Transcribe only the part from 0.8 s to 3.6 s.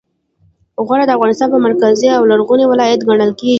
غور د افغانستان یو مرکزي او لرغونی ولایت ګڼل کیږي